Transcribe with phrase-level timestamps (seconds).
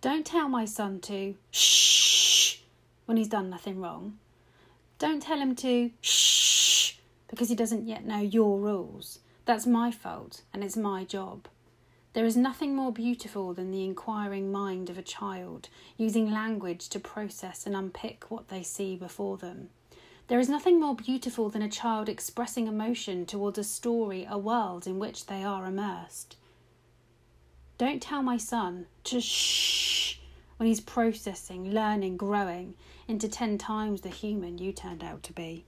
[0.00, 2.58] Don't tell my son to shh
[3.06, 4.18] when he's done nothing wrong.
[5.00, 6.94] Don't tell him to shh
[7.26, 9.18] because he doesn't yet know your rules.
[9.44, 11.48] That's my fault and it's my job.
[12.12, 17.00] There is nothing more beautiful than the inquiring mind of a child, using language to
[17.00, 19.70] process and unpick what they see before them.
[20.28, 24.86] There is nothing more beautiful than a child expressing emotion towards a story, a world
[24.86, 26.36] in which they are immersed.
[27.78, 30.18] Don't tell my son to shh
[30.56, 32.74] when he's processing, learning, growing
[33.06, 35.64] into ten times the human you turned out to be.